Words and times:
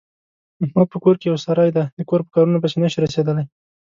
احمد 0.63 0.87
په 0.91 0.97
کور 1.03 1.15
کې 1.19 1.25
یو 1.31 1.37
سری 1.45 1.69
دی، 1.75 1.83
د 1.97 1.99
کور 2.09 2.21
په 2.25 2.31
کارنو 2.35 2.61
پسې 2.63 2.77
نشي 2.83 2.99
رسېدلی. 3.05 3.43